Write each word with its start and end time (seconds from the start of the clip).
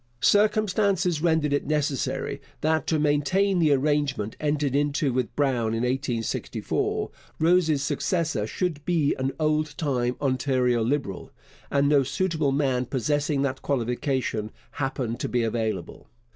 Circumstances 0.21 1.21
rendered 1.21 1.53
it 1.53 1.67
necessary 1.67 2.41
that, 2.61 2.87
to 2.87 2.97
maintain 2.97 3.59
the 3.59 3.71
arrangement 3.71 4.35
entered 4.39 4.75
into 4.75 5.13
with 5.13 5.35
Brown 5.35 5.75
in 5.75 5.83
1864, 5.83 7.11
Rose's 7.37 7.83
successor 7.83 8.47
should 8.47 8.83
be 8.83 9.13
an 9.19 9.31
old 9.39 9.77
time 9.77 10.15
Ontario 10.19 10.81
Liberal, 10.83 11.29
and 11.69 11.87
no 11.87 12.01
suitable 12.01 12.51
man 12.51 12.87
possessing 12.87 13.43
that 13.43 13.61
qualification 13.61 14.49
happened 14.71 15.19
to 15.19 15.29
be 15.29 15.43
available. 15.43 16.07